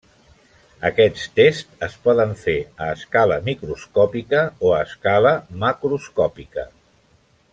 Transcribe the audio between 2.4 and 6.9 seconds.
fer a escala microscòpica o a escala macroscòpica.